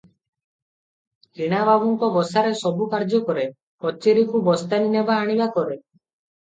କିଣା 1.41 1.59
ବାବୁଙ୍କ 1.67 2.09
ବସାରେ 2.17 2.55
ସବୁ 2.63 2.89
କାର୍ଯ୍ୟ 2.95 3.23
କରେ, 3.29 3.45
କଚେରିକୁ 3.87 4.45
ବସ୍ତାନି 4.51 4.93
ନେବା 4.99 5.21
ଆଣିବା 5.27 5.55
କରେ। 5.63 5.81